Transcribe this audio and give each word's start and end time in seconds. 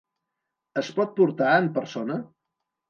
Es 0.83 0.89
pot 1.01 1.15
portar 1.21 1.53
en 1.61 1.71
persona? 1.79 2.21